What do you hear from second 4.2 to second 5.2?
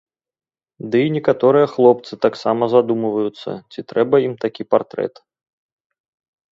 ім такі партрэт.